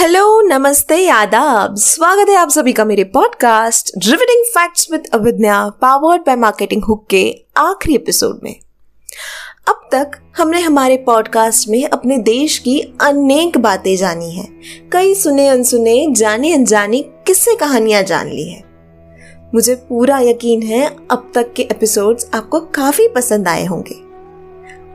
Hello 0.00 0.40
नमस्ते, 0.40 1.08
आदाब। 1.08 1.76
स्वागत 1.76 2.28
है 2.28 2.34
आप 2.34 2.48
सभी 2.48 2.72
का 2.72 2.84
मेरे 2.84 3.04
podcast 3.04 3.90
revealing 3.96 4.44
facts 4.44 4.88
with 4.92 5.06
Avidya 5.14 5.68
powered 5.68 6.22
by 6.22 6.36
marketing 6.36 6.84
hook 6.84 7.06
के 7.10 7.34
आखिरी 7.56 7.94
एपिसोड 7.94 8.40
में। 8.42 8.56
अब 9.68 9.88
तक 9.92 10.10
हमने 10.36 10.60
हमारे 10.60 10.96
पॉडकास्ट 10.96 11.68
में 11.68 11.88
अपने 11.88 12.18
देश 12.18 12.58
की 12.58 12.80
अनेक 12.80 13.58
बातें 13.58 13.96
जानी 13.96 14.30
हैं। 14.30 14.60
कई 14.92 15.14
सुने, 15.14 15.48
अनसुने, 15.48 16.06
जाने, 16.10 16.54
अनजाने 16.54 17.02
किस्से 17.02 17.56
कहानियाँ 17.56 18.02
जान 18.02 18.28
ली 18.28 18.48
हैं। 18.48 18.64
मुझे 19.54 19.74
पूरा 19.74 20.20
यकीन 20.20 20.62
है 20.62 20.96
अब 21.10 21.32
तक 21.34 21.52
के 21.52 21.62
एपिसोड्स 21.62 22.30
आपको 22.34 22.60
काफ़ी 22.60 23.08
पसंद 23.08 23.48
आए 23.48 23.64
होंगे। 23.64 24.00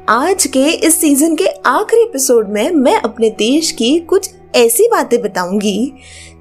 आज 0.10 0.48
के 0.48 0.66
इस 0.66 1.02
सीज़न 1.02 1.36
के 1.36 1.48
आखिरी 1.48 2.02
एपिसोड 2.02 2.50
में 2.50 2.72
मैं 2.72 3.02
अपने 3.02 3.30
देश 3.30 3.72
की 3.72 4.00
कुछ 4.00 4.30
ऐसी 4.56 4.88
बातें 4.92 5.22
बताऊँगी 5.22 5.94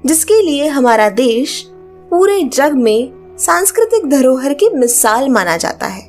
जिसके 0.05 0.41
लिए 0.41 0.67
हमारा 0.67 1.09
देश 1.09 1.63
पूरे 2.11 2.41
जग 2.43 2.73
में 2.73 3.11
सांस्कृतिक 3.37 4.09
धरोहर 4.09 4.53
की 4.53 4.69
मिसाल 4.69 5.29
माना 5.29 5.57
जाता 5.57 5.85
है। 5.85 6.07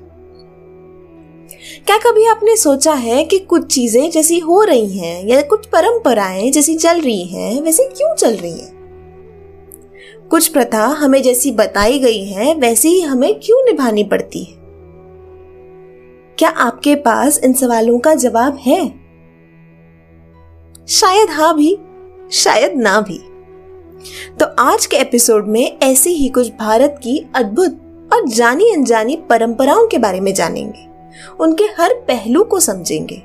क्या 1.86 1.96
कभी 1.98 2.26
आपने 2.26 2.56
सोचा 2.56 2.92
है 2.92 3.24
कि 3.24 3.38
कुछ 3.38 3.74
चीज़ें 3.74 4.10
जैसी 4.10 4.38
हो 4.38 4.62
रही 4.62 4.98
हैं 4.98 5.26
या 5.26 5.42
कुछ 5.42 5.66
परंपराएँ 5.66 6.50
जैसी 6.50 6.76
चल 6.76 7.00
रही 7.00 7.24
हैं, 7.24 7.60
वैसे 7.60 7.82
क्यों 7.82 8.14
चल 8.14 8.36
रही 8.36 8.58
हैं? 8.58 8.76
कुछ 10.30 10.48
प्रथा 10.48 10.84
हमें 10.84 11.22
जैसी 11.22 11.52
बताई 11.52 11.98
गई 11.98 12.24
है, 12.24 12.54
वैसे 12.54 12.88
ही 12.88 13.00
हमें 13.00 13.40
क्यों 13.40 13.64
निभानी 13.64 14.04
पड़ती 14.04 14.44
है? 14.44 14.54
क्या 16.38 16.48
आपके 16.48 16.94
पास 16.94 17.38
इन 17.38 17.52
सवालों 17.52 17.98
का 17.98 18.14
जवाब 18.14 18.56
है? 18.56 19.06
शायद 20.88 21.30
हाँ 21.30 21.56
भी। 21.56 21.78
शायद 22.32 22.74
ना 22.76 23.00
भी। 23.00 23.18
तो 24.40 24.46
आज 24.58 24.86
के 24.86 24.96
एपिसोड 24.96 25.48
में 25.48 25.78
ऐसे 25.78 26.10
ही 26.10 26.28
कुछ 26.28 26.48
भारत 26.48 27.00
की 27.02 27.26
अद्भुत 27.34 27.80
और 28.12 28.28
जानी 28.28 28.70
अनजानी 28.70 29.16
परंपराओं 29.16 29.86
के 29.86 29.98
बारे 29.98 30.20
में 30.20 30.34
जानेंगे। 30.34 30.88
उनके 31.40 31.64
हर 31.64 31.94
पहलू 31.94 32.44
को 32.44 32.60
समझेंगे। 32.60 33.22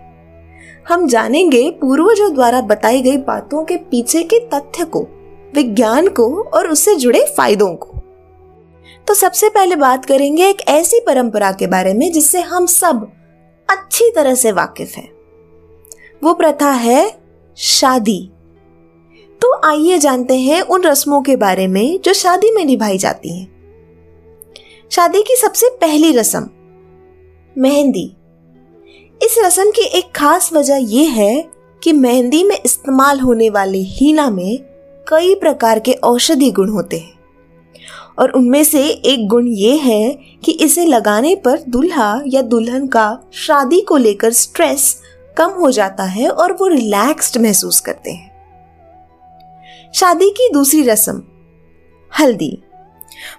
हम 0.89 1.07
जानेंगे 1.07 1.71
पूर्वजों 1.71 2.33
द्वारा 2.33 2.61
बताई 2.61 3.01
गई 3.01 3.17
बातों 3.17 3.63
के 3.63 3.75
पीछे 3.75 4.23
के 4.23 4.39
तथ्य 4.39 4.85
को, 4.85 5.07
विज्ञान 5.53 6.07
को 6.07 6.43
और 6.43 6.67
उससे 6.67 6.95
जुड़े 6.95 7.33
फायदों 7.37 7.75
को। 7.75 7.97
तो 9.07 9.13
सबसे 9.13 9.49
पहले 9.49 9.75
बात 9.75 10.05
करेंगे 10.05 10.49
एक 10.49 10.61
ऐसी 10.67 10.99
परंपरा 10.99 11.51
के 11.51 11.67
बारे 11.67 11.93
में 11.93 12.11
जिससे 12.11 12.41
हम 12.41 12.65
सब 12.65 13.11
अच्छी 13.69 14.11
तरह 14.15 14.35
से 14.35 14.51
वाकिफ 14.51 14.95
हैं। 14.97 15.11
वो 16.23 16.33
प्रथा 16.33 16.71
है 16.71 17.17
शादी। 17.57 18.31
आइए 19.53 19.97
जानते 19.97 20.39
हैं 20.39 20.61
उन 20.61 20.83
रस्मों 20.83 21.21
के 21.21 21.35
बारे 21.35 21.67
में 21.67 21.99
जो 22.01 22.13
शादी 22.13 22.51
में 22.51 22.65
निभाई 22.65 22.97
जाती 22.97 23.39
हैं। 23.39 23.51
शादी 24.91 25.21
की 25.21 25.35
सबसे 25.35 25.69
पहली 25.69 26.11
रस्म, 26.11 26.49
मेहंदी। 27.57 28.13
इस 29.23 29.35
रस्म 29.45 29.71
की 29.71 29.81
एक 29.81 30.11
खास 30.15 30.53
वजह 30.53 30.75
यह 30.75 31.09
है 31.09 31.49
कि 31.83 31.93
मेहंदी 31.93 32.43
में 32.43 32.57
इस्तेमाल 32.65 33.19
होने 33.19 33.49
वाले 33.49 33.77
हीना 33.77 34.29
में 34.29 34.57
कई 35.07 35.35
प्रकार 35.35 35.79
के 35.79 35.93
औषधि 35.93 36.51
गुण 36.51 36.69
होते 36.69 36.97
हैं। 36.97 37.19
और 38.19 38.31
उनमें 38.31 38.63
से 38.63 38.87
एक 38.87 39.27
गुण 39.27 39.47
ये 39.47 39.75
है 39.75 40.19
कि 40.45 40.51
इसे 40.51 40.85
लगाने 40.85 41.35
पर 41.35 41.61
दुल्हा 41.69 42.21
या 42.27 42.41
दुल्हन 42.41 42.87
का 42.87 43.19
शादी 43.33 43.81
को 43.81 43.97
लेकर 43.97 44.31
स्ट्रेस 44.31 45.01
कम 45.37 45.49
हो 45.49 45.71
जाता 45.71 46.03
है 46.03 46.29
और 46.29 46.53
वो 46.53 46.67
रिलैक्स्ड 46.67 47.41
महसूस 47.41 47.79
करते 47.79 48.11
हैं। 48.11 48.30
शादी 49.93 50.29
की 50.29 50.49
दूसरी 50.53 50.81
रस्म। 50.83 51.23
हल्दी। 52.19 52.57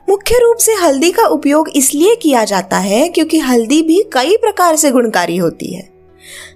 मुख्य 0.08 0.34
रूप 0.42 0.56
से 0.56 0.72
हल्दी 0.72 1.11
का 1.11 1.27
उपयोग 1.27 1.69
इसलिए 1.77 2.17
किया 2.17 2.44
जाता 2.44 2.78
है 2.78 3.09
क्योंकि 3.09 3.39
हल्दी 3.39 3.82
भी 3.82 4.03
कई 4.12 4.37
प्रकार 4.37 4.76
से 4.76 4.91
गुणकारी 4.91 5.37
होती 5.37 5.75
है। 5.75 5.91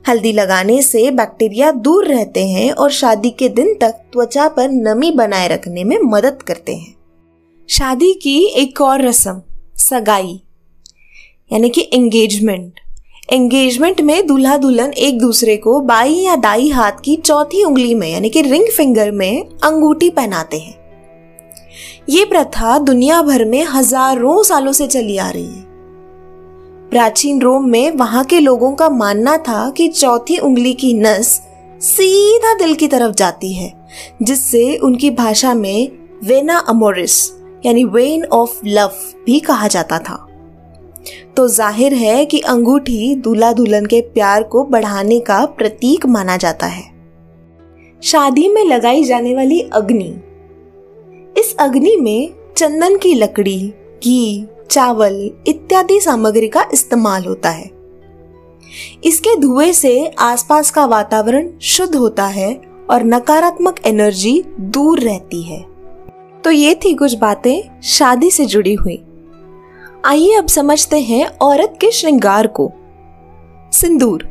हल्दी 0.08 0.32
लगाने 0.32 0.82
से 0.82 1.10
बैक्टीरिया 1.10 1.70
दूर 1.70 2.06
रहते 2.06 2.46
हैं 2.46 2.72
और 2.72 2.90
शादी 2.90 3.30
के 3.30 3.48
दिन 3.48 3.74
तक 3.74 3.90
त्वचा 3.90 4.48
पर 4.48 4.68
नमी 4.68 5.10
बनाए 5.10 5.48
रखने 5.48 5.84
में 5.84 5.98
मदद 6.04 6.42
करते 6.42 6.74
हैं। 6.74 6.94
शादी 7.68 8.12
की 8.14 8.44
एक 8.44 8.80
और 8.80 9.02
रस्म, 9.02 9.42
सगाई, 9.76 10.40
यानी 11.52 11.68
कि 11.68 11.90
एंगेजमेंट 11.92 12.80
एंगेजमेंट 13.28 14.00
में 14.00 14.26
दूल्हा 14.26 14.56
दुल्हन 14.56 14.92
एक 14.92 15.18
दूसरे 15.18 15.56
को 15.56 15.80
बाई 15.80 16.12
या 16.14 16.34
दाई 16.36 16.68
हाथ 16.68 17.00
की 17.04 17.16
चौथी 17.16 17.62
उंगली 17.64 17.94
में, 17.94 18.08
यानी 18.08 18.28
कि 18.30 18.42
रिंग 18.42 18.66
फिंगर 18.66 19.10
में 19.10 19.44
अंगूठी 19.64 20.10
पहनाते 20.10 20.58
हैं। 20.58 20.74
ये 22.08 22.24
प्रथा 22.24 22.78
दुनिया 22.78 23.22
भर 23.22 23.44
में 23.44 23.64
हज़ारों 23.64 24.42
सालों 24.42 24.72
से 24.72 24.86
चली 24.86 25.16
आ 25.16 25.30
रही 25.30 25.46
है। 25.46 25.64
प्राचीन 26.90 27.40
रोम 27.40 27.68
में 27.68 27.90
वहाँ 27.90 28.24
के 28.24 28.40
लोगों 28.40 28.72
का 28.72 28.88
मानना 28.88 29.36
था 29.38 29.68
कि 29.70 29.88
चौथी 29.88 30.38
उंगली 30.38 30.72
की 30.74 30.94
नस 30.94 31.40
सीधा 31.80 32.54
दिल 32.54 32.74
की 32.74 32.88
तरफ़ 32.88 33.14
जाती 33.14 33.52
है, 33.54 33.72
जिससे 34.22 34.76
उनकी 34.76 35.10
भाषा 35.10 35.54
में 35.54 35.88
वेना 36.24 36.58
अमोरिस, 36.58 37.32
यानी 37.66 37.84
वेन 37.84 38.24
ऑफ़ 38.24 38.60
लव 38.64 38.92
भी 39.26 39.40
कहा 39.40 39.68
जाता 39.68 39.98
था। 39.98 40.25
तो 41.36 41.48
ज़ाहिर 41.48 41.94
है 41.94 42.24
कि 42.24 42.40
अंगूठी 42.40 43.14
दूल्हा 43.14 43.52
दुल्हन 43.52 43.86
के 43.86 44.00
प्यार 44.00 44.42
को 44.42 44.64
बढ़ाने 44.64 45.20
का 45.20 45.44
प्रतीक 45.44 46.06
माना 46.06 46.36
जाता 46.36 46.66
है। 46.66 46.84
शादी 48.02 48.48
में 48.48 48.64
लगाई 48.64 49.04
जाने 49.04 49.34
वाली 49.34 49.60
अग्नि। 49.60 50.20
इस 51.40 51.56
अग्नि 51.58 51.96
में 51.96 52.34
चंदन 52.56 52.96
की 52.96 53.14
लकड़ी, 53.14 53.74
घी, 54.04 54.46
चावल 54.70 55.30
इत्यादि 55.46 56.00
सामग्री 56.00 56.48
का 56.48 56.66
इस्तेमाल 56.72 57.24
होता 57.24 57.50
है। 57.50 57.70
इसके 59.04 59.36
धुएँ 59.36 59.72
से 59.72 60.10
आसपास 60.18 60.70
का 60.70 60.86
वातावरण 60.86 61.50
शुद्ध 61.62 61.94
होता 61.94 62.26
है 62.26 62.60
और 62.90 63.04
नकारात्मक 63.04 63.80
एनर्जी 63.86 64.44
दूर 64.60 65.00
रहती 65.00 65.42
है। 65.42 65.64
तो 66.44 66.50
ये 66.50 66.74
थी 66.74 66.94
कुछ 66.94 67.14
बातें 67.14 67.80
शादी 67.82 68.30
से 68.30 68.44
जुड़ी 68.44 68.74
हुई। 68.74 69.05
आइए 70.06 70.34
अब 70.34 70.48
समझते 70.48 71.00
हैं 71.00 71.26
औरत 71.26 71.78
के 71.80 71.90
श्रृंगार 71.90 72.46
को। 72.46 72.72
सिंदूर। 73.72 74.28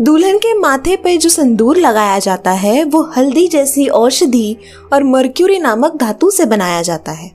दुल्हन 0.00 0.38
के 0.38 0.58
माथे 0.58 0.96
पर 0.96 1.16
जो 1.16 1.28
सिंदूर 1.28 1.76
लगाया 1.76 2.18
जाता 2.18 2.50
है, 2.50 2.84
वो 2.84 3.02
हल्दी 3.16 3.48
जैसी 3.48 3.88
औषधि 3.88 4.56
और 4.92 5.02
मर्क्यूरी 5.02 5.58
नामक 5.58 5.96
धातु 5.96 6.30
से 6.30 6.46
बनाया 6.46 6.82
जाता 6.82 7.12
है। 7.12 7.32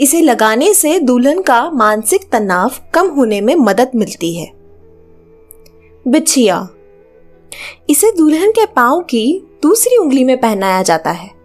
इसे 0.00 0.20
लगाने 0.20 0.74
से 0.74 0.98
दुल्हन 0.98 1.42
का 1.42 1.70
मानसिक 1.70 2.30
तनाव 2.32 2.72
कम 2.94 3.06
होने 3.06 3.40
में 3.40 3.56
मदद 3.56 3.90
मिलती 3.94 4.34
है। 4.34 4.52
बिछिया। 6.08 6.68
इसे 7.90 8.12
दुल्हन 8.12 8.50
के 8.50 8.66
पाँव 8.66 9.00
की 9.00 9.58
दूसरी 9.62 9.96
उंगली 9.96 10.24
में 10.24 10.40
पहनाया 10.40 10.82
जाता 10.82 11.10
है। 11.10 11.39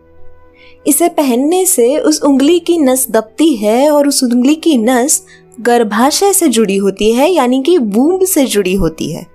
इसे 0.88 1.10
पहनने 1.10 1.66
से 1.66 1.98
उस 1.98 2.22
उंगली 2.22 2.60
की 2.60 2.78
नस 2.78 3.10
दबती 3.10 3.56
है 3.56 3.90
और 3.92 4.08
उस 4.08 4.24
उंगली 4.24 4.56
की 4.56 4.78
नस 4.78 5.26
गर्भाशय 5.62 6.34
से 6.34 6.48
जुड़ी 6.48 6.78
होती 6.78 7.12
है, 7.12 7.30
यानी 7.32 7.62
कि 7.64 7.78
वूम्ब 7.78 8.26
से 8.26 8.46
जुड़ी 8.46 8.74
होती 8.74 9.12
है, 9.12 9.26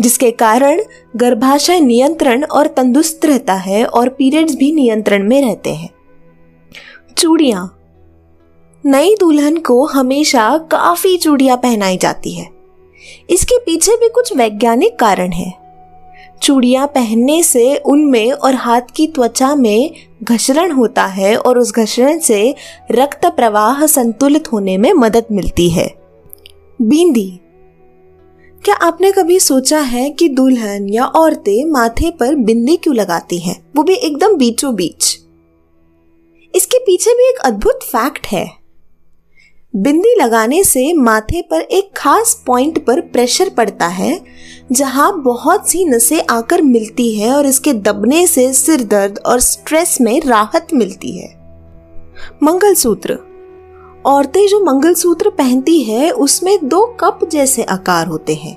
जिसके 0.00 0.30
कारण 0.30 0.82
गर्भाशय 1.16 1.80
नियंत्रण 1.80 2.44
और 2.44 2.66
तंदुरुस्त 2.66 3.24
रहता 3.24 3.54
है 3.54 3.84
और 3.84 4.08
पीरियड्स 4.08 4.54
भी 4.54 4.72
नियंत्रण 4.72 5.28
में 5.28 5.40
रहते 5.42 5.70
हैं। 5.70 5.90
चूड़ियाँ। 7.18 7.76
नई 8.84 9.14
दुल्हन 9.20 9.56
को 9.56 9.84
हमेशा 9.84 10.58
काफ़ी 10.58 11.16
चूड़ियाँ 11.16 11.56
पहनाई 11.56 11.96
जाती 11.96 12.34
है। 12.34 12.48
इसके 13.30 13.58
पीछे 13.58 13.92
भी 13.92 14.08
कुछ 14.08 14.36
वैज्ञानिक 14.36 14.98
कारण 14.98 15.32
है। 15.32 15.59
चूड़ियाँ 16.42 16.86
पहनने 16.86 17.42
से 17.42 17.76
उनमें 17.76 18.32
और 18.32 18.54
हाथ 18.54 18.80
की 18.96 19.06
त्वचा 19.06 19.54
में 19.54 19.94
घसरण 20.22 20.72
होता 20.72 21.06
है 21.06 21.36
और 21.36 21.58
उस 21.58 21.72
घसरण 21.72 22.18
से 22.18 22.54
रक्त 22.90 23.26
प्रवाह 23.26 23.86
संतुलित 23.86 24.52
होने 24.52 24.76
में 24.78 24.92
मदद 24.92 25.24
मिलती 25.32 25.70
है। 25.70 25.94
बींदी। 26.82 27.40
क्या 28.64 28.74
आपने 28.74 29.12
कभी 29.12 29.40
सोचा 29.40 29.80
है 29.80 30.10
कि 30.10 30.28
दुल्हन 30.28 30.88
या 30.88 31.04
औरतें 31.04 31.64
माथे 31.64 32.10
पर 32.10 32.34
बिंदी 32.34 32.76
क्यों 32.76 32.94
लगाती 32.96 33.38
हैं? 33.38 33.66
वो 33.76 33.82
भी 33.82 33.94
एकदम 33.94 34.36
बीचों 34.36 34.74
बीच 34.74 35.18
इसके 36.54 36.78
पीछे 36.78 37.10
भी 37.10 37.28
एक 37.28 37.38
अद्भुत 37.38 37.82
फैक्ट 37.82 38.26
है। 38.26 38.50
बिंदी 39.76 40.14
लगाने 40.20 40.64
से 40.64 40.92
माथे 40.92 41.42
पर 41.42 41.60
एक 41.60 41.90
खास 41.96 42.42
पॉइंट 42.46 42.86
पर 42.86 43.00
प्रेशर 43.00 43.48
पड़ता 43.48 43.86
है 43.86 44.20
जहाँ 44.72 45.22
बहुत 45.22 45.70
सी 45.70 45.84
नसें 45.84 46.22
आकर 46.30 46.62
मिलती 46.62 47.14
है 47.14 47.32
और 47.34 47.46
इसके 47.46 47.72
दबने 47.72 48.26
से 48.26 48.52
सिर 48.52 48.84
दर्द 48.84 49.18
और 49.26 49.40
स्ट्रेस 49.40 50.00
में 50.00 50.20
राहत 50.20 50.66
मिलती 50.74 51.18
है। 51.18 51.28
मंगलसूत्र। 52.42 53.18
औरतें 54.06 54.46
जो 54.48 54.64
मंगलसूत्र 54.64 55.30
पहनती 55.30 55.82
है, 55.82 56.10
उसमें 56.10 56.68
दो 56.68 56.96
कप 57.00 57.28
जैसे 57.32 57.62
आकार 57.62 58.06
होते 58.06 58.34
हैं। 58.34 58.56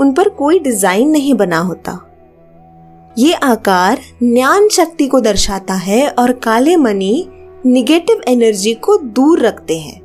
उन 0.00 0.12
पर 0.12 0.28
कोई 0.28 0.58
डिज़ाइन 0.58 1.10
नहीं 1.10 1.34
बना 1.34 1.58
होता। 1.58 2.00
ये 3.18 3.32
आकार 3.32 4.00
ज्ञान 4.22 4.68
शक्ति 4.68 5.06
को 5.06 5.20
दर्शाता 5.20 5.74
है 5.74 6.08
और 6.08 6.32
काले 6.32 6.76
मनी 6.76 7.28
निगेटिव 7.66 8.20
एनर्जी 8.28 8.74
को 8.74 8.96
दूर 8.96 9.40
रखते 9.40 9.78
हैं। 9.78 10.01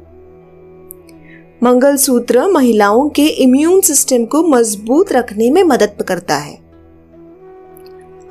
मंगलसूत्र 1.63 2.47
महिलाओं 2.47 3.09
के 3.09 3.25
इम्यून 3.25 3.81
सिस्टम 3.81 4.25
को 4.25 4.43
मज़बूत 4.43 5.11
रखने 5.11 5.51
में 5.51 5.63
मदद 5.63 6.03
करता 6.07 6.35
है। 6.35 6.57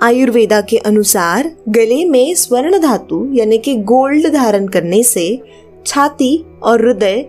आयुर्वेदा 0.03 0.61
के 0.61 0.77
अनुसार, 0.79 1.57
गले 1.69 2.05
में 2.05 2.35
स्वर्ण 2.35 2.79
धातु 2.79 3.31
यानी 3.33 3.59
कि 3.59 3.75
गोल्ड 3.75 4.33
धारण 4.33 4.69
करने 4.69 5.03
से 5.03 5.43
छाती 5.87 6.45
और 6.63 6.87
हृदय 6.87 7.29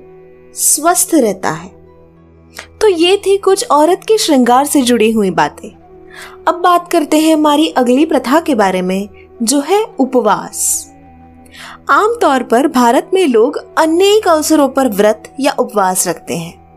स्वस्थ 0.54 1.12
रहता 1.14 1.50
है। 1.50 1.72
तो 2.82 2.88
ये 2.88 3.18
थी 3.18 3.38
कुछ 3.38 3.68
औरत 3.72 4.02
के 4.08 4.18
श्रृंगार 4.18 4.66
से 4.66 4.82
जुड़ी 4.82 5.12
हुई 5.12 5.32
बातें। 5.32 5.70
अब 6.48 6.56
बात 6.56 6.92
करते 6.92 7.18
हैं 7.18 7.34
हमारी 7.34 7.68
अगली 7.68 8.06
प्रथा 8.06 8.40
के 8.40 8.56
बारे 8.56 8.82
में, 8.82 9.10
जो 9.44 9.60
है 9.60 9.86
उपवास। 10.00 10.92
आमतौर 11.90 12.44
पर 12.44 12.68
भारत 12.68 13.12
में 13.14 13.28
लोग 13.28 13.58
अनेक 13.78 14.28
अवसरों 14.28 14.70
पर 14.70 14.88
व्रत 14.88 15.36
या 15.40 15.52
उपवास 15.60 16.08
रखते 16.08 16.34
हैं। 16.34 16.68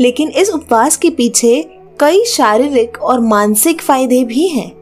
लेकिन 0.00 0.28
इस 0.28 0.50
उपवास 0.50 0.96
के 0.96 1.10
पीछे 1.10 1.70
कई 2.00 2.24
शारीरिक 2.24 3.02
और 3.02 3.20
मानसिक 3.20 3.82
फ़ायदे 3.82 4.24
भी 4.24 4.48
हैं। 4.48 4.72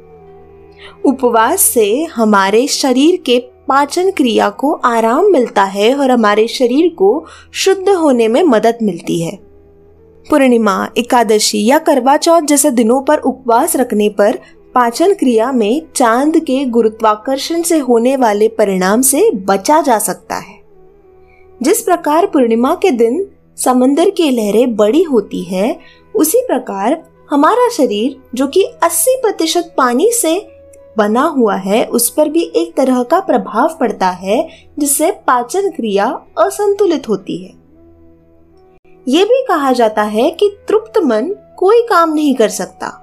उपवास 1.05 1.61
से 1.61 2.05
हमारे 2.05 2.67
शरीर 2.67 3.23
के 3.27 3.39
पाचन 3.69 4.11
क्रिया 4.11 4.51
को 4.51 4.73
आराम 4.73 5.33
मिलता 5.33 5.65
है 5.65 5.95
और 5.95 6.11
हमारे 6.11 6.49
शरीर 6.49 6.95
को 6.95 7.25
शुद्ध 7.53 7.89
होने 7.89 8.29
में 8.29 8.43
मदद 8.43 8.79
मिलती 8.83 9.23
है। 9.23 9.39
पूर्णिमा, 10.31 10.89
एकादशी 10.99 11.67
या 11.67 11.79
करवा 11.79 12.17
चौथ 12.17 12.43
जैसे 12.43 12.71
दिनों 12.71 13.03
पर 13.03 13.19
उपवास 13.19 13.77
रखने 13.77 14.09
पर 14.09 14.39
पाचन 14.75 15.15
क्रिया 15.15 15.53
में 15.53 15.83
चाँद 15.97 16.37
के 16.37 16.65
गुरुत्वाकर्षण 16.65 17.63
से 17.63 17.79
होने 17.79 18.17
वाले 18.17 18.49
परिणाम 18.49 19.03
से 19.03 19.31
बचा 19.31 19.81
जा 19.81 19.99
सकता 19.99 20.35
है। 20.35 20.61
जिस 21.63 21.83
प्रकार 21.83 22.27
पूर्णिमा 22.27 22.75
के 22.75 22.91
दिन 22.91 23.27
समंदर 23.57 24.11
की 24.11 24.31
लहरें 24.31 24.77
बड़ी 24.77 25.03
होती 25.03 25.43
है, 25.43 25.79
उसी 26.15 26.41
प्रकार 26.41 27.03
हमारा 27.31 27.69
शरीर, 27.69 28.17
जो 28.35 28.47
कि 28.47 28.63
80 28.83 29.19
प्रतिशत 29.23 29.75
पानी 29.77 30.11
से 30.13 30.49
बना 30.99 31.23
हुआ 31.23 31.57
है, 31.57 31.85
उस 31.85 32.11
पर 32.11 32.29
भी 32.29 32.53
एक 32.57 32.77
तरह 32.77 33.03
का 33.03 33.21
प्रभाव 33.21 33.77
पड़ता 33.81 34.09
है, 34.09 34.49
जिससे 34.79 35.11
पाचन 35.11 35.71
क्रिया 35.71 36.21
असंतुलित 36.39 37.09
होती 37.09 37.45
है। 37.45 37.53
ये 39.09 39.25
भी 39.25 39.45
कहा 39.49 39.73
जाता 39.73 40.03
है 40.03 40.31
कि 40.31 40.57
तृप्त 40.69 40.99
मन 40.99 41.35
कोई 41.57 41.83
काम 41.83 42.15
नहीं 42.15 42.35
कर 42.35 42.49
सकता। 42.49 43.01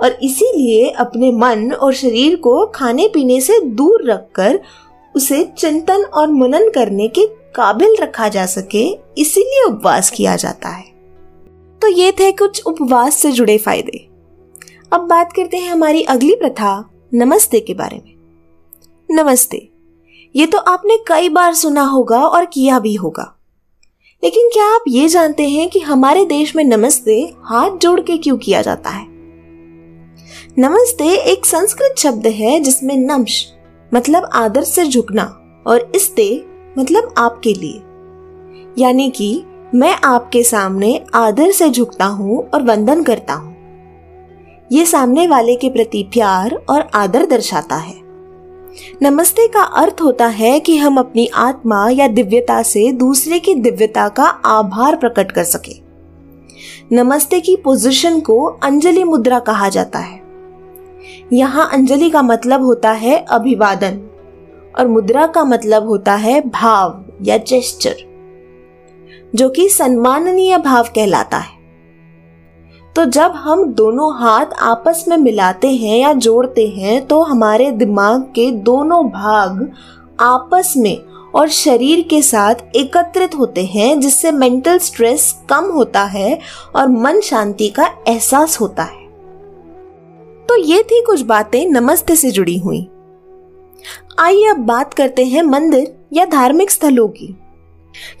और 0.00 0.18
इसीलिए 0.22 0.90
अपने 0.90 1.32
मन 1.32 1.72
और 1.72 1.94
शरीर 1.94 2.36
को 2.36 2.66
खाने 2.66 3.08
पीने 3.08 3.40
से 3.40 3.60
दूर 3.60 4.10
रखकर 4.10 4.60
उसे 5.16 5.44
चिंतन 5.58 6.04
और 6.04 6.28
मनन 6.28 6.70
करने 6.70 7.08
के 7.08 7.26
काबिल 7.54 7.96
रखा 8.00 8.28
जा 8.28 8.46
सके, 8.46 8.98
इसीलिए 9.18 9.64
उपवास 9.64 10.10
किया 10.10 10.36
जाता 10.36 10.68
है। 10.68 10.84
तो 11.82 11.88
ये 11.88 12.12
थे 12.12 12.32
कुछ 12.32 12.62
उपवास 12.66 13.14
से 13.14 13.32
जुड़े 13.32 13.58
फ़ायदे। 13.58 14.08
अब 14.92 15.00
बात 15.00 15.32
करते 15.32 15.56
हैं 15.56 15.70
हमारी 15.70 16.02
अगली 16.02 16.34
प्रथा, 16.34 16.90
नमस्ते 17.14 17.60
के 17.60 17.74
बारे 17.74 17.96
में। 17.96 18.14
नमस्ते, 19.10 19.68
ये 20.36 20.46
तो 20.46 20.58
आपने 20.58 20.96
कई 21.08 21.28
बार 21.28 21.54
सुना 21.54 21.82
होगा 21.82 22.26
और 22.26 22.44
किया 22.44 22.78
भी 22.78 22.94
होगा। 22.94 23.34
लेकिन 24.24 24.48
क्या 24.48 24.66
आप 24.66 24.84
ये 24.88 25.08
जानते 25.08 25.48
हैं 25.48 25.68
कि 25.68 25.80
हमारे 25.80 26.24
देश 26.24 26.56
में 26.56 26.64
नमस्ते 26.64 27.34
हाथ 27.44 27.70
जोड़ 27.70 28.00
के 28.00 28.16
क्यों 28.16 28.38
किया 28.38 28.62
जाता 28.62 28.90
है? 28.90 29.17
नमस्ते 30.58 31.08
एक 31.08 31.44
संस्कृत 31.46 31.98
शब्द 31.98 32.26
है 32.26 32.60
जिसमें 32.60 32.96
नम्श 32.96 33.54
मतलब 33.94 34.24
आदर 34.32 34.62
से 34.62 34.84
झुकना 34.84 35.24
और 35.66 35.92
इस्ते 35.94 36.44
मतलब 36.78 37.14
आपके 37.18 37.52
लिए। 37.52 38.82
यानी 38.82 39.10
कि 39.10 39.44
मैं 39.74 39.94
आपके 40.04 40.42
सामने 40.42 41.04
आदर 41.14 41.52
से 41.52 41.70
झुकता 41.70 42.04
हूँ 42.04 42.50
और 42.50 42.62
वंदन 42.62 43.02
करता 43.02 43.34
हूँ। 43.34 43.54
ये 44.72 44.86
सामने 44.86 45.28
वाले 45.28 45.56
के 45.56 45.70
प्रति 45.70 46.02
प्यार 46.02 46.54
और 46.68 46.90
आदर 46.94 47.26
दर्शाता 47.26 47.76
है। 47.76 47.94
नमस्ते 49.02 49.48
का 49.48 49.62
अर्थ 49.62 50.00
होता 50.00 50.26
है 50.26 50.60
कि 50.60 50.76
हम 50.76 50.98
अपनी 50.98 51.26
आत्मा 51.26 51.88
या 51.90 52.08
दिव्यता 52.08 52.62
से 52.62 52.92
दूसरे 52.92 53.38
की 53.38 53.54
दिव्यता 53.54 54.08
का 54.08 54.24
आभार 54.24 54.96
प्रकट 54.96 55.32
कर 55.32 55.44
सके। 55.44 55.80
नमस्ते 56.96 57.40
की 57.40 57.56
पोजीशन 57.56 58.20
को 58.20 58.44
अंजलि 58.44 59.04
मुद्रा 59.04 59.38
कहा 59.38 59.68
जाता 59.68 59.98
है। 59.98 60.27
यहाँ 61.32 61.68
अंजलि 61.72 62.10
का 62.10 62.22
मतलब 62.22 62.62
होता 62.62 62.90
है 62.90 63.16
अभिवादन 63.30 64.00
और 64.78 64.86
मुद्रा 64.86 65.26
का 65.26 65.44
मतलब 65.44 65.86
होता 65.86 66.14
है 66.14 66.40
भाव 66.40 67.04
या 67.22 67.36
जेस्चर 67.38 67.96
जो 69.34 69.48
कि 69.48 69.68
सम्माननीय 69.68 70.56
भाव 70.58 70.88
कहलाता 70.94 71.38
है। 71.38 71.56
तो 72.96 73.04
जब 73.04 73.32
हम 73.34 73.64
दोनों 73.72 74.10
हाथ 74.18 74.52
आपस 74.60 75.04
में 75.08 75.16
मिलाते 75.16 75.70
हैं 75.72 75.98
या 75.98 76.12
जोड़ते 76.12 76.66
हैं 76.68 77.06
तो 77.06 77.20
हमारे 77.22 77.70
दिमाग 77.72 78.22
के 78.34 78.50
दोनों 78.50 79.04
भाग 79.08 79.70
आपस 80.20 80.72
में 80.76 80.96
और 81.34 81.48
शरीर 81.48 82.00
के 82.10 82.22
साथ 82.22 82.54
एकत्रित 82.76 83.34
होते 83.34 83.64
हैं, 83.64 84.00
जिससे 84.00 84.32
मेंटल 84.32 84.78
स्ट्रेस 84.78 85.32
कम 85.48 85.64
होता 85.64 86.04
है 86.04 86.38
और 86.76 86.88
मन 86.88 87.20
शांति 87.20 87.68
का 87.68 87.90
एहसास 88.08 88.60
होता 88.60 88.82
है। 88.82 89.07
तो 90.48 90.56
ये 90.56 90.82
थी 90.82 91.02
कुछ 91.02 91.20
बातें 91.20 91.66
नमस्ते 91.66 92.16
से 92.16 92.30
जुड़ी 92.30 92.58
हुई। 92.58 92.88
आइए 94.18 94.46
अब 94.46 94.56
बात 94.56 94.94
करते 94.94 95.24
हैं 95.24 95.42
मंदिर 95.42 95.94
या 96.12 96.24
धार्मिक 96.24 96.70
स्थलों 96.70 97.08
की। 97.08 97.26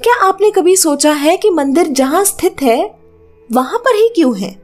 क्या 0.02 0.14
आपने 0.26 0.50
कभी 0.50 0.76
सोचा 0.76 1.12
है 1.12 1.36
कि 1.36 1.50
मंदिर 1.50 1.86
जहाँ 1.86 2.24
स्थित 2.24 2.56
है, 2.62 2.94
वहाँ 3.52 3.78
पर 3.78 3.94
ही 3.94 4.08
क्यों 4.08 4.38
है? 4.38 4.62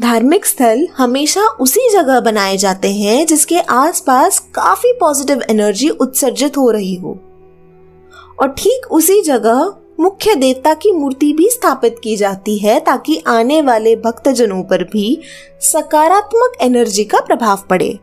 धार्मिक 0.00 0.46
स्थल 0.46 0.88
हमेशा 0.96 1.40
उसी 1.40 1.90
जगह 1.92 2.20
बनाए 2.20 2.56
जाते 2.56 2.92
हैं 2.94 3.26
जिसके 3.26 3.60
आसपास 3.60 4.38
काफ़ी 4.38 4.92
पॉजिटिव 4.92 5.42
एनर्जी 5.50 5.88
उत्सर्जित 5.88 6.56
हो 6.56 6.70
रही 6.70 6.94
हो। 6.94 7.18
और 8.40 8.48
ठीक 8.48 8.86
उसी 8.90 9.22
जगह 9.22 9.74
मुख्य 10.00 10.34
देवता 10.34 10.74
की 10.74 10.92
मूर्ति 10.92 11.32
भी 11.32 11.48
स्थापित 11.50 11.96
की 12.04 12.16
जाती 12.16 12.58
है 12.58 12.80
ताकि 12.80 13.22
आने 13.26 13.62
वाले 13.62 13.96
भक्तजनों 13.96 14.62
पर 14.62 14.84
भी 14.84 15.22
सकारात्मक 15.60 16.52
एनर्जी 16.60 17.04
का 17.04 17.20
प्रभाव 17.20 17.58
पड़े। 17.70 17.98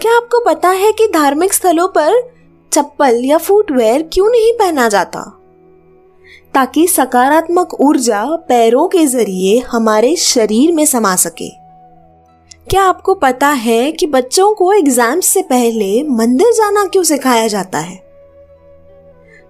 क्या 0.00 0.16
आपको 0.16 0.44
पता 0.44 0.68
है 0.68 0.92
कि 0.92 1.06
धार्मिक 1.06 1.52
स्थलों 1.52 1.88
पर 1.88 2.30
चप्पल 2.72 3.24
या 3.24 3.38
फुटवेयर 3.38 4.02
क्यों 4.12 4.28
नहीं 4.30 4.52
पहना 4.52 4.88
जाता? 4.88 5.20
ताकि 6.54 6.86
सकारात्मक 6.86 7.74
ऊर्जा 7.80 8.24
पैरों 8.48 8.88
के 8.88 9.06
ज़रिए 9.06 9.58
हमारे 9.58 10.16
शरीर 10.16 10.72
में 10.72 10.86
समा 10.86 11.16
सके। 11.16 11.48
क्या 12.70 12.82
आपको 12.82 13.14
पता 13.14 13.48
है 13.48 13.92
कि 13.92 14.06
बच्चों 14.06 14.54
को 14.54 14.72
एग्ज़ाम्स 14.72 15.26
से 15.26 15.42
पहले 15.42 16.02
मंदिर 16.02 16.52
जाना 16.52 16.84
क्यों 16.84 17.02
सिखाया 17.02 17.46
जाता 17.48 17.78
है? 17.78 18.09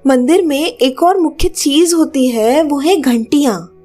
मंदिर 0.07 0.42
में 0.42 0.66
एक 0.66 1.02
और 1.02 1.19
मुख्य 1.19 1.49
चीज़ 1.49 1.95
होती 1.95 2.28
है, 2.28 2.62
वो 2.62 2.78
है 2.78 2.97
घंटियाँ। 2.97 3.76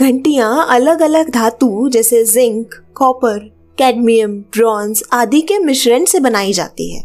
घंटियाँ 0.00 0.66
अलग 0.70 1.02
अलग 1.02 1.30
धातु, 1.30 1.88
जैसे 1.88 2.24
जिंक, 2.24 2.74
कॉपर, 2.94 3.38
कैडमियम, 3.78 4.36
ब्रॉन्ज 4.38 5.02
आदि 5.12 5.40
के 5.40 5.58
मिश्रण 5.58 6.04
से 6.04 6.20
बनाई 6.20 6.52
जाती 6.52 6.90
है। 6.94 7.04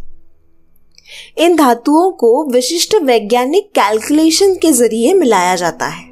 इन 1.38 1.56
धातुओं 1.56 2.12
को 2.12 2.46
विशिष्ट 2.52 2.96
वैज्ञानिक 2.96 3.70
कैलकुलेशन 3.70 4.56
के 4.56 4.72
ज़रिए 4.72 5.14
मिलाया 5.14 5.56
जाता 5.56 5.86
है। 5.86 6.06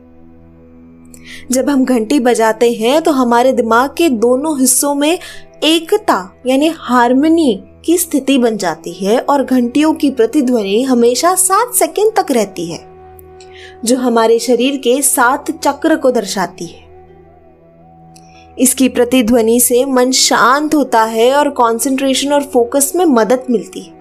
जब 1.52 1.70
हम 1.70 1.86
घंटी 1.86 2.20
बजाते 2.20 2.72
हैं 2.72 3.02
तो 3.02 3.12
हमारे 3.12 3.54
दिमाग 3.54 3.90
के 3.90 4.10
दोनों 4.10 4.60
हिस्सों 4.60 4.96
में 4.96 5.20
एकता, 5.64 6.42
यानी 6.48 6.72
हारमोनी 6.80 7.64
की 7.86 7.98
स्थिति 7.98 8.38
बन 8.38 8.58
जाती 8.58 8.94
है 8.94 9.20
और 9.20 9.44
घंटियों 9.44 9.94
की 9.94 10.10
प्रतिध्वनि 10.12 10.82
हमेशा 10.84 11.36
सात 11.36 11.74
सेकंड 11.74 12.16
तक 12.16 12.32
रहती 12.32 12.66
है, 12.66 12.80
जो 13.86 13.98
हमारे 13.98 14.40
शरीर 14.40 14.78
के 14.78 15.02
सात 15.02 15.52
चक्र 15.52 15.96
को 15.96 16.12
दर्शाती 16.12 16.66
है। 16.66 16.84
इसकी 18.60 18.90
प्रतिध्वनि 18.90 19.60
से 19.60 19.86
मन 19.86 20.12
शांत 20.12 20.76
होता 20.76 21.04
है 21.04 21.34
और 21.36 21.50
कंसंट्रेशन 21.50 22.34
और 22.34 22.44
फोकस 22.44 22.92
में 22.96 23.06
मदद 23.06 23.46
मिलती 23.50 23.80
है। 23.80 23.94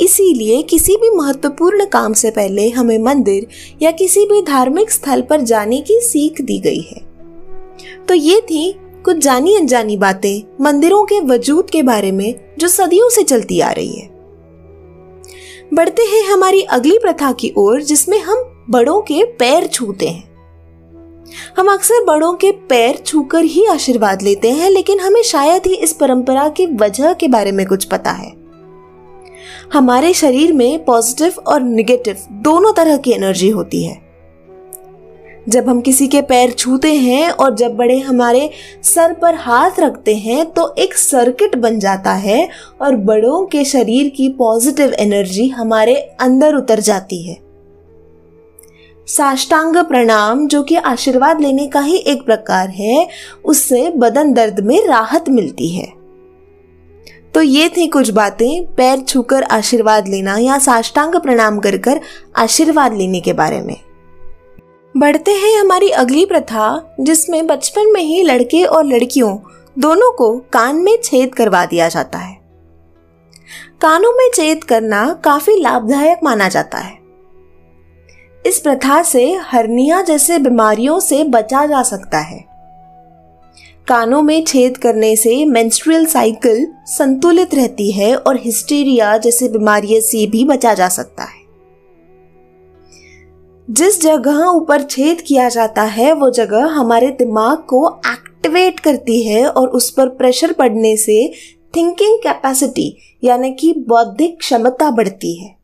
इसीलिए 0.00 0.62
किसी 0.62 0.96
भी 0.96 1.10
महत्वपूर्ण 1.10 1.84
काम 1.84 2.12
से 2.12 2.30
पहले 2.30 2.68
हमें 2.68 2.98
मंदिर 2.98 3.46
या 3.82 3.90
किसी 3.90 4.24
भी 4.26 4.40
धार्मिक 4.42 4.90
स्थल 4.90 5.22
पर 5.22 5.40
जाने 5.40 5.80
की 5.80 6.00
सीख 6.00 6.40
दी 6.40 6.58
गई 6.58 6.80
है। 6.80 7.00
तो 8.08 8.14
ये 8.14 8.40
थी 8.40 8.74
कुछ 9.04 9.16
जानी 9.16 9.56
अनजानी 9.56 9.96
बातें 9.96 10.64
मंदिरों 10.64 11.04
के 11.04 11.20
वजूद 11.20 11.70
के 11.70 11.82
बारे 11.82 12.12
में 12.12 12.34
जो 12.58 12.68
सदियों 12.68 13.08
से 13.10 13.22
चलती 13.22 13.60
आ 13.60 13.70
रही 13.70 13.92
है। 13.92 14.10
बढ़ते 15.74 16.02
हैं 16.02 16.24
हमारी 16.24 16.62
अगली 16.62 16.98
प्रथा 16.98 17.32
की 17.32 17.52
ओर, 17.56 17.82
जिसमें 17.82 18.18
हम 18.18 18.66
बड़ों 18.70 19.00
के 19.00 19.24
पैर 19.24 19.66
छूते 19.66 20.08
हैं। 20.08 20.32
हम 21.56 21.72
अक्सर 21.72 22.04
बड़ों 22.04 22.32
के 22.32 22.50
पैर 22.50 22.96
छूकर 22.96 23.44
ही 23.44 23.66
आशीर्वाद 23.66 24.22
लेते 24.22 24.50
हैं, 24.50 24.70
लेकिन 24.70 25.00
हमें 25.00 25.22
शायद 25.22 25.62
ही 25.66 25.74
इस 25.74 25.92
परंपरा 25.92 26.48
की 26.48 26.66
वजह 26.66 27.12
के 27.12 27.28
बारे 27.28 27.52
में 27.52 27.66
कुछ 27.66 27.84
पता 27.84 28.10
है। 28.10 28.34
हमारे 29.72 30.14
शरीर 30.14 30.52
में 30.52 30.84
पॉजिटिव 30.84 31.34
और 31.46 31.62
निगेटिव 31.62 32.16
दोनों 32.32 32.72
तरह 32.72 32.96
की 32.96 33.12
एनर्जी 33.12 33.48
होती 33.48 33.84
है। 33.84 34.01
जब 35.48 35.68
हम 35.68 35.80
किसी 35.80 36.08
के 36.08 36.22
पैर 36.22 36.50
छूते 36.50 36.94
हैं 36.94 37.30
और 37.30 37.54
जब 37.54 37.76
बड़े 37.76 37.98
हमारे 37.98 38.50
सर 38.82 39.12
पर 39.12 39.34
हाथ 39.34 39.70
रखते 39.80 40.16
हैं 40.16 40.50
तो 40.50 40.74
एक 40.78 40.94
सर्किट 40.94 41.56
बन 41.56 41.78
जाता 41.78 42.12
है 42.12 42.48
और 42.82 42.96
बड़ों 42.96 43.46
के 43.46 43.64
शरीर 43.64 44.08
की 44.08 44.28
पॉजिटिव 44.28 44.92
एनर्जी 44.92 45.48
हमारे 45.48 45.94
अंदर 45.94 46.54
उतर 46.54 46.80
जाती 46.80 47.22
है। 47.22 47.36
साष्टांग 49.06 49.76
प्रणाम, 49.76 50.46
जो 50.48 50.62
कि 50.62 50.74
आशीर्वाद 50.74 51.40
लेने 51.40 51.66
का 51.66 51.80
ही 51.80 51.96
एक 51.96 52.22
प्रकार 52.22 52.68
है, 52.68 53.08
उससे 53.44 53.90
बदन 53.90 54.32
दर्द 54.32 54.60
में 54.60 54.86
राहत 54.86 55.28
मिलती 55.28 55.68
है। 55.68 55.92
तो 57.34 57.42
ये 57.42 57.68
थी 57.68 57.86
कुछ 57.86 58.10
बातें, 58.10 58.66
पैर 58.66 58.98
छूकर 58.98 59.42
आशीर्वाद 59.42 60.08
लेना 60.08 60.38
या 60.38 60.58
साष्टांग 60.58 61.14
प्रणाम 61.14 61.58
कर 61.58 61.76
कर 61.76 62.00
आशीर्वाद 62.36 62.94
लेने 62.94 63.20
के 63.20 63.32
बारे 63.32 63.60
में। 63.60 63.76
बढ़ते 64.96 65.30
हैं 65.30 65.60
हमारी 65.60 65.90
अगली 65.90 66.26
प्रथा, 66.26 66.96
जिसमें 67.00 67.46
बचपन 67.46 67.92
में 67.92 68.02
ही 68.02 68.22
लड़के 68.22 68.64
और 68.64 68.84
लड़कियों 68.84 69.38
दोनों 69.78 70.12
को 70.12 70.38
कान 70.38 70.76
में 70.76 70.98
छेद 71.04 71.34
करवा 71.34 71.64
दिया 71.64 71.88
जाता 71.88 72.18
है। 72.18 72.36
कानों 73.80 74.12
में 74.12 74.30
छेद 74.34 74.64
करना 74.64 75.20
काफ़ी 75.24 75.60
लाभदायक 75.60 76.18
माना 76.24 76.48
जाता 76.48 76.78
है। 76.78 76.98
इस 78.46 78.58
प्रथा 78.58 79.02
से 79.02 79.34
हर्निया 79.34 80.02
जैसे 80.02 80.38
बीमारियों 80.38 81.00
से 81.00 81.24
बचा 81.24 81.66
जा 81.66 81.82
सकता 81.82 82.18
है। 82.18 82.44
कानों 83.88 84.22
में 84.22 84.44
छेद 84.44 84.76
करने 84.76 85.16
से 85.16 85.44
मेंस्ट्रुअल 85.44 86.06
साइकिल 86.06 86.66
संतुलित 86.86 87.54
रहती 87.54 87.92
है 87.92 88.16
और 88.16 88.36
हिस्टीरिया 88.36 89.18
जैसे 89.18 89.48
बीमारियों 89.48 90.00
से 90.00 90.26
भी 90.26 90.44
बचा 90.44 90.74
जा 90.74 90.88
सकता 90.88 91.22
है। 91.22 91.41
जिस 93.70 94.02
जगह 94.02 94.44
ऊपर 94.44 94.82
छेद 94.82 95.20
किया 95.20 95.48
जाता 95.48 95.82
है, 95.82 96.12
वो 96.12 96.30
जगह 96.30 96.64
हमारे 96.64 97.10
दिमाग 97.10 97.58
को 97.58 98.00
एक्टिवेट 98.06 98.80
करती 98.80 99.22
है 99.22 99.48
और 99.48 99.68
उस 99.68 99.90
पर 99.90 100.08
प्रेशर 100.08 100.52
पड़ने 100.52 100.96
से 100.96 101.32
थिंकिंग 101.76 102.18
कैपेसिटी 102.18 103.18
यानी 103.24 103.52
कि 103.52 103.74
बौद्धिक 103.88 104.38
क्षमता 104.38 104.90
बढ़ती 104.90 105.34
है। 105.34 105.56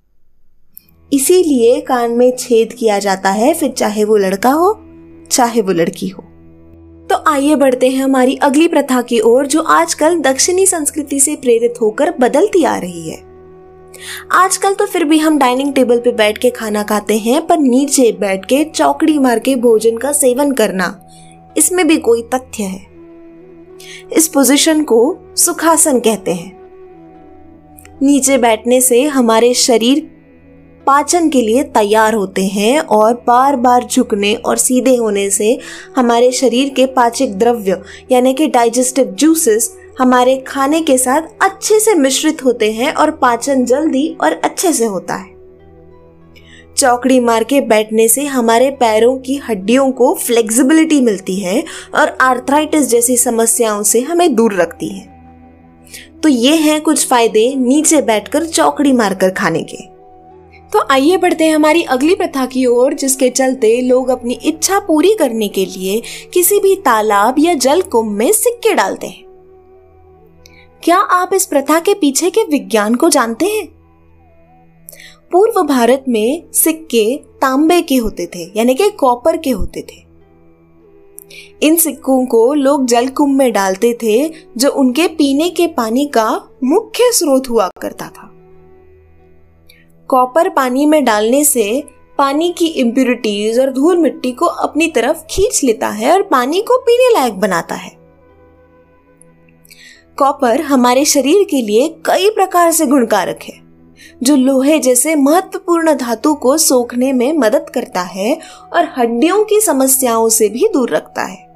इसीलिए 1.12 1.80
कान 1.80 2.10
में 2.10 2.36
छेद 2.36 2.72
किया 2.72 2.98
जाता 2.98 3.30
है, 3.30 3.54
फिर 3.54 3.70
चाहे 3.70 4.04
वो 4.04 4.16
लड़का 4.16 4.50
हो, 4.50 4.80
चाहे 5.30 5.60
वो 5.60 5.72
लड़की 5.72 6.08
हो। 6.08 6.22
तो 7.10 7.30
आइए 7.30 7.54
बढ़ते 7.54 7.88
हैं 7.88 8.04
हमारी 8.04 8.36
अगली 8.36 8.68
प्रथा 8.68 9.02
की 9.02 9.20
ओर, 9.20 9.46
जो 9.46 9.62
आजकल 9.62 10.18
दक्षिणी 10.18 10.66
संस्कृति 10.66 11.20
से 11.20 11.36
प्रेरित 11.36 11.74
होकर 11.80 12.14
बदलती 12.20 12.64
आ 12.64 12.78
रही 12.78 13.10
है। 13.10 13.27
आजकल 14.32 14.74
तो 14.74 14.86
फिर 14.86 15.04
भी 15.04 15.18
हम 15.18 15.38
डाइनिंग 15.38 15.72
टेबल 15.74 15.98
पे 15.98 16.12
बैठ 16.12 16.38
के 16.38 16.50
खाना 16.50 16.82
खाते 16.82 17.18
हैं, 17.18 17.46
पर 17.46 17.58
नीचे 17.58 18.10
बैठ 18.12 18.44
के 18.44 18.62
चौकड़ी 18.66 19.18
मार 19.18 19.38
के 19.38 19.54
भोजन 19.56 19.96
का 19.96 20.12
सेवन 20.12 20.52
करना, 20.52 20.94
इसमें 21.58 21.86
भी 21.86 21.96
कोई 21.98 22.22
तथ्य 22.34 22.62
है। 22.62 22.86
इस 24.12 24.28
पोजीशन 24.28 24.82
को 24.82 25.18
सुखासन 25.36 25.98
कहते 26.00 26.32
हैं। 26.32 26.56
नीचे 28.02 28.38
बैठने 28.38 28.80
से 28.80 29.02
हमारे 29.02 29.52
शरीर 29.54 30.08
पाचन 30.86 31.28
के 31.28 31.40
लिए 31.42 31.62
तैयार 31.64 32.14
होते 32.14 32.44
हैं 32.44 32.78
और 32.78 33.14
बार 33.26 33.56
बार 33.56 33.84
झुकने 33.84 34.34
और 34.36 34.56
सीधे 34.56 34.94
होने 34.96 35.28
से 35.30 35.58
हमारे 35.96 36.30
शरीर 36.32 36.68
के 36.68 36.86
पाचक 36.86 37.34
द्रव्य, 37.34 37.80
यानी 38.12 38.32
कि 38.34 38.46
डाइजेस्टिव 38.46 39.10
जूसेस 39.12 39.70
हमारे 39.98 40.36
खाने 40.36 40.80
के 40.80 40.98
साथ 40.98 41.22
अच्छे 41.42 41.80
से 41.80 41.94
मिश्रित 41.94 42.44
होते 42.44 42.72
हैं 42.72 42.92
और 42.92 43.10
पाचन 43.10 43.64
जल्दी 43.64 44.16
और 44.20 44.32
अच्छे 44.32 44.72
से 44.72 44.84
होता 44.84 45.14
है। 45.14 45.36
चौकड़ी 46.76 47.20
मार 47.20 47.44
के 47.44 47.60
बैठने 47.60 48.08
से 48.08 48.24
हमारे 48.24 48.70
पैरों 48.70 49.16
की 49.18 49.36
हड्डियों 49.36 49.90
को 49.92 50.14
फ्लेक्सिबिलिटी 50.14 51.00
मिलती 51.00 51.40
है 51.40 51.64
और 51.94 52.16
आर्थराइटिस 52.20 52.88
जैसी 52.88 53.16
समस्याओं 53.16 53.82
से 53.82 54.00
हमें 54.00 54.34
दूर 54.34 54.54
रखती 54.54 54.88
है। 54.88 55.06
तो 56.22 56.28
ये 56.28 56.56
हैं 56.56 56.80
कुछ 56.80 57.06
फ़ायदे 57.06 57.54
नीचे 57.56 58.02
बैठकर 58.02 58.46
चौकड़ी 58.46 58.92
मारकर 58.92 59.30
खाने 59.30 59.62
के। 59.62 59.82
तो 60.72 60.86
आइए 60.90 61.16
बढ़ते 61.16 61.44
हैं 61.44 61.54
हमारी 61.54 61.82
अगली 61.82 62.14
प्रथा 62.14 62.46
की 62.46 62.66
ओर, 62.66 62.94
जिसके 62.94 63.30
चलते 63.30 63.80
लोग 63.80 64.08
अपनी 64.08 64.38
इच्छा 64.44 64.78
पूरी 64.78 65.14
करने 65.14 65.48
के 65.48 65.64
लिए 65.66 66.02
किसी 66.34 66.58
भी 66.58 66.74
तालाब 66.74 67.34
या 67.38 67.54
जल 67.54 67.82
कुंभ 67.82 68.12
में 68.12 68.32
सिक्के 68.32 68.74
डालते 68.74 69.06
हैं। 69.06 69.27
क्या 70.84 70.98
आप 70.98 71.30
इस 71.34 71.46
प्रथा 71.46 71.80
के 71.80 71.94
पीछे 71.94 72.30
के 72.30 72.40
विज्ञान 72.42 72.94
को 72.94 73.08
जानते 73.08 73.46
हैं? 73.46 73.66
पूर्व 75.32 75.62
भारत 75.62 76.04
में 76.08 76.52
सिक्के 76.52 77.16
तांबे 77.16 77.82
के 77.82 77.96
होते 77.96 78.26
थे, 78.26 78.52
यानी 78.56 78.74
कि 78.74 78.90
कॉपर 78.90 79.36
के 79.36 79.50
होते 79.50 79.80
थे। 79.80 80.06
इन 81.62 81.76
सिक्कों 81.76 82.26
को 82.26 82.54
लोग 82.54 82.86
जल 82.86 83.08
कुंभ 83.08 83.38
में 83.38 83.52
डालते 83.52 83.98
थे, 84.02 84.32
जो 84.56 84.70
उनके 84.70 85.08
पीने 85.08 85.50
के 85.50 85.66
पानी 85.66 86.06
का 86.06 86.48
मुख्य 86.64 87.12
स्रोत 87.12 87.48
हुआ 87.50 87.68
करता 87.82 88.08
था। 88.08 88.30
कॉपर 90.08 90.48
पानी 90.48 90.86
में 90.86 91.04
डालने 91.04 91.44
से 91.44 91.84
पानी 92.18 92.52
की 92.52 92.66
इम्प्यूरिटीज 92.66 93.60
और 93.60 93.72
धूल 93.72 93.98
मिट्टी 93.98 94.32
को 94.32 94.46
अपनी 94.46 94.86
तरफ़ 94.88 95.22
खींच 95.30 95.60
लेता 95.64 95.88
है 95.88 96.12
और 96.12 96.22
पानी 96.22 96.60
को 96.60 96.78
पीने 96.78 97.20
लायक 97.20 97.34
बनाता 97.34 97.74
है। 97.74 97.97
कॉपर 100.18 100.60
हमारे 100.60 101.04
शरीर 101.04 101.46
के 101.50 101.60
लिए 101.62 101.88
कई 102.06 102.28
प्रकार 102.30 102.70
से 102.72 102.86
गुणकारक 102.86 103.42
है, 103.42 103.52
जो 104.22 104.36
लोहे 104.36 104.78
जैसे 104.78 105.14
महत्वपूर्ण 105.16 105.94
धातु 105.94 106.34
को 106.34 106.56
सोखने 106.58 107.12
में 107.12 107.32
मदद 107.32 107.70
करता 107.74 108.02
है 108.02 108.38
और 108.72 108.88
हड्डियों 108.98 109.44
की 109.44 109.60
समस्याओं 109.60 110.28
से 110.28 110.48
भी 110.48 110.68
दूर 110.68 110.90
रखता 110.90 111.22
है। 111.22 111.46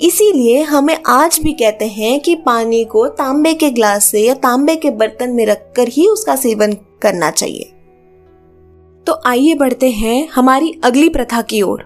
इसीलिए 0.00 0.62
हमें 0.62 0.96
आज 1.06 1.38
भी 1.42 1.52
कहते 1.52 1.86
हैं 1.86 2.18
कि 2.20 2.34
पानी 2.36 2.84
को 2.84 3.06
तांबे 3.08 3.54
के 3.54 3.70
ग्लास 3.70 4.04
से 4.04 4.20
या 4.20 4.34
तांबे 4.34 4.76
के 4.76 4.90
बर्तन 4.92 5.30
में 5.30 5.44
रखकर 5.46 5.88
ही 5.88 6.06
उसका 6.08 6.36
सेवन 6.36 6.76
करना 7.02 7.30
चाहिए। 7.30 7.72
तो 9.06 9.20
आइए 9.26 9.54
बढ़ते 9.54 9.90
हैं 9.90 10.28
हमारी 10.28 10.72
अगली 10.84 11.08
प्रथा 11.08 11.42
की 11.42 11.62
ओर। 11.62 11.84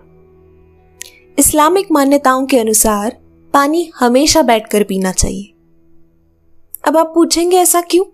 इस्लामिक 1.38 1.92
मान्यताओं 1.92 2.46
के 2.46 2.58
अनुसार 2.58 3.18
पानी 3.54 3.90
हमेशा 3.96 4.42
बैठकर 4.42 4.82
पीना 4.82 5.12
चाहिए। 5.12 5.52
अब 6.88 6.96
आप 6.96 7.12
पूछेंगे 7.14 7.56
ऐसा 7.56 7.80
क्यों? 7.80 8.04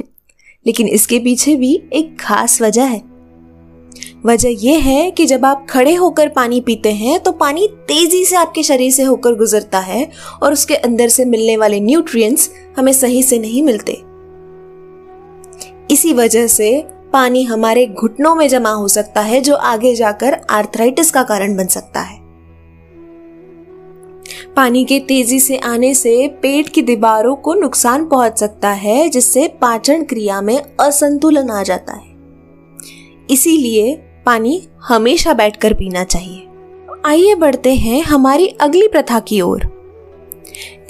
लेकिन 0.66 0.88
इसके 0.88 1.18
पीछे 1.18 1.56
भी 1.56 1.82
एक 1.92 2.20
खास 2.20 2.62
वजह 2.62 2.84
है। 2.84 3.02
वजह 4.26 4.48
यह 4.48 4.78
है 4.78 5.10
कि 5.10 5.26
जब 5.26 5.44
आप 5.44 5.66
खड़े 5.70 5.94
होकर 5.94 6.28
पानी 6.28 6.60
पीते 6.60 6.92
हैं 6.92 7.20
तो 7.20 7.32
पानी 7.32 7.68
तेज़ी 7.68 8.24
से 8.24 8.36
आपके 8.36 8.62
शरीर 8.62 8.92
से 8.92 9.02
होकर 9.02 9.34
गुजरता 9.34 9.78
है 9.78 10.10
और 10.42 10.52
उसके 10.52 10.74
अंदर 10.74 11.08
से 11.08 11.24
मिलने 11.24 11.56
वाले 11.56 11.80
न्यूट्रिएंट्स 11.80 12.50
हमें 12.78 12.92
सही 12.92 13.22
से 13.22 13.38
नहीं 13.38 13.62
मिलते। 13.62 13.92
इसी 15.94 16.12
वजह 16.12 16.46
से 16.46 16.86
पानी 17.12 17.42
हमारे 17.42 17.86
घुटनों 17.86 18.34
में 18.34 18.48
जमा 18.48 18.70
हो 18.70 18.88
सकता 18.88 19.20
है, 19.20 19.40
जो 19.40 19.54
आगे 19.54 19.94
जाकर 19.94 20.40
आर्थराइटिस 20.50 21.10
का 21.10 21.22
कारण 21.22 21.56
बन 21.56 21.66
सकता 21.66 22.00
है। 22.00 22.19
पानी 24.56 24.84
के 24.84 24.98
तेज़ी 24.98 25.40
से 25.40 25.56
आने 25.56 25.94
से 25.94 26.28
पेट 26.28 26.68
की 26.68 26.82
दीवारों 26.82 27.36
को 27.36 27.54
नुकसान 27.54 28.04
पहुँच 28.04 28.38
सकता 28.38 28.70
है, 28.70 29.08
जिससे 29.08 29.48
पाचन 29.48 30.02
क्रिया 30.02 30.40
में 30.40 30.62
असंतुलन 30.80 31.50
आ 31.50 31.62
जाता 31.62 31.92
है। 31.92 32.10
इसीलिए 33.30 33.94
पानी 34.26 34.68
हमेशा 34.88 35.34
बैठकर 35.34 35.74
पीना 35.74 36.04
चाहिए। 36.04 36.46
आइए 37.04 37.34
बढ़ते 37.34 37.74
हैं 37.74 38.02
हमारी 38.02 38.46
अगली 38.46 38.88
प्रथा 38.88 39.20
की 39.20 39.40
ओर। 39.40 39.80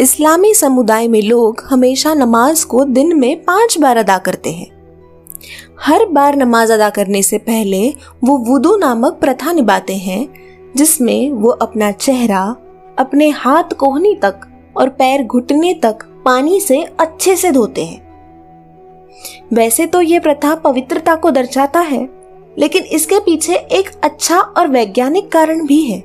इस्लामी 0.01 0.55
समुदाय 0.55 1.09
में 1.09 1.23
लोग 1.23 1.63
हमेशा 1.65 2.15
नमाज़ 2.15 2.67
को 2.67 2.85
दिन 2.85 3.19
में 3.19 3.45
पाँच 3.45 3.79
बार 3.79 3.97
अदा 3.97 4.19
करते 4.19 4.51
हैं। 4.51 4.81
हर 5.81 6.07
बार 6.07 6.37
नमाज़ 6.37 6.73
अदा 6.73 6.91
करने 6.91 7.23
से 7.23 7.39
पहले 7.39 7.95
वो 8.25 8.39
वुदू 8.39 8.77
नामक 8.77 9.13
प्रथा 9.13 9.53
निभाते 9.53 9.95
हैं, 9.95 10.29
जिसमें 10.77 11.31
वो 11.31 11.51
अपना 11.51 11.93
चेहरा 11.93 12.57
अपने 13.01 13.29
हाथ 13.29 13.73
कोहनी 13.73 14.15
तक 14.15 14.41
और 14.77 14.89
पैर 14.89 15.25
घुटने 15.25 15.73
तक 15.75 16.05
पानी 16.25 16.61
से 16.61 16.83
अच्छे 17.01 17.37
से 17.37 17.51
धोते 17.51 17.85
हैं। 17.85 18.09
वैसे 19.53 19.87
तो 19.87 20.01
ये 20.01 20.19
प्रथा 20.19 20.55
पवित्रता 20.55 21.15
को 21.15 21.31
दर्शाता 21.31 21.81
है, 21.81 22.09
लेकिन 22.59 22.85
इसके 22.85 23.19
पीछे 23.19 23.55
एक 23.55 23.91
अच्छा 24.05 24.39
और 24.39 24.69
वैज्ञानिक 24.69 25.31
कारण 25.33 25.67
भी 25.67 25.83
है। 25.83 25.99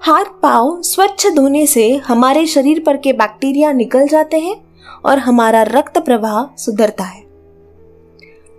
हाथ 0.00 0.24
पाव 0.42 0.80
स्वच्छ 0.82 1.26
धोने 1.26 1.66
से 1.66 1.90
हमारे 1.96 2.46
शरीर 2.46 2.82
पर 2.86 2.96
के 2.96 3.12
बैक्टीरिया 3.12 3.72
निकल 3.72 4.06
जाते 4.08 4.38
हैं 4.40 4.56
और 5.04 5.18
हमारा 5.18 5.62
रक्त 5.62 5.98
प्रवाह 5.98 6.44
सुधरता 6.56 7.04
है। 7.04 7.20